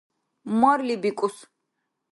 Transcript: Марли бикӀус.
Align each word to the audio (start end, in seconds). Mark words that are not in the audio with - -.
Марли 0.59 0.95
бикӀус. 1.01 1.35